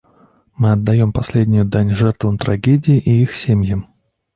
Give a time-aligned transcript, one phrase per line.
[0.57, 3.87] Мы отдаем последнюю дань жертвам трагедии и их семьям.